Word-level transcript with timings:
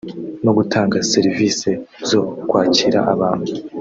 no 0.43 0.51
gutanga 0.57 0.97
serivisi 1.11 1.69
zo 2.09 2.21
kwakira 2.49 2.99
abantu 3.13 3.51